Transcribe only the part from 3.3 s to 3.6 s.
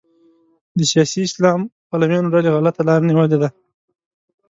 ده.